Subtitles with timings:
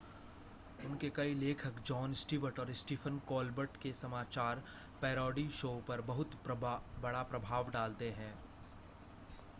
[0.83, 4.63] उनके कई लेखक जॉन स्टीवर्ट और स्टीफ़न कोलबर्ट के समाचार
[5.01, 6.39] पैरोडी शो पर बहुत
[7.01, 8.33] बड़ा प्रभाव डालते हैं